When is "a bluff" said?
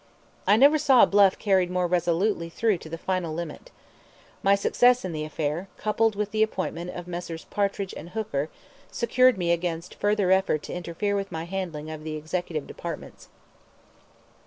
1.03-1.37